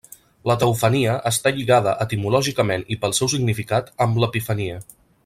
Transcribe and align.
La 0.51 0.53
teofania 0.61 1.17
està 1.31 1.51
lligada, 1.57 1.93
etimològicament 2.07 2.87
i 2.97 3.01
pel 3.05 3.15
seu 3.19 3.31
significat, 3.35 3.93
amb 4.07 4.23
l'epifania. 4.25 4.81